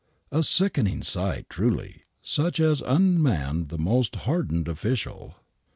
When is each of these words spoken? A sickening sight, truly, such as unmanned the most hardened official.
A 0.31 0.41
sickening 0.41 1.03
sight, 1.03 1.47
truly, 1.47 2.01
such 2.23 2.59
as 2.59 2.81
unmanned 2.83 3.69
the 3.69 3.77
most 3.77 4.15
hardened 4.25 4.67
official. 4.67 5.35